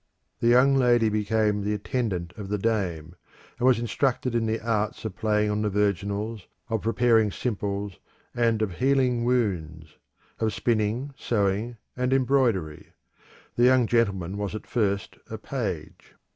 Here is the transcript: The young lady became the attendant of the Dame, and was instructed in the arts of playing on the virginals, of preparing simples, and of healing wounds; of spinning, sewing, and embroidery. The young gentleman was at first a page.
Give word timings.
The 0.39 0.47
young 0.47 0.73
lady 0.73 1.09
became 1.09 1.61
the 1.61 1.75
attendant 1.75 2.33
of 2.35 2.49
the 2.49 2.57
Dame, 2.57 3.13
and 3.59 3.67
was 3.67 3.77
instructed 3.77 4.33
in 4.33 4.47
the 4.47 4.59
arts 4.59 5.05
of 5.05 5.15
playing 5.15 5.51
on 5.51 5.61
the 5.61 5.69
virginals, 5.69 6.47
of 6.71 6.81
preparing 6.81 7.29
simples, 7.29 7.99
and 8.33 8.63
of 8.63 8.71
healing 8.79 9.23
wounds; 9.25 9.97
of 10.39 10.55
spinning, 10.55 11.13
sewing, 11.19 11.77
and 11.95 12.13
embroidery. 12.13 12.93
The 13.55 13.65
young 13.65 13.85
gentleman 13.85 14.37
was 14.37 14.55
at 14.55 14.65
first 14.65 15.17
a 15.29 15.37
page. 15.37 16.15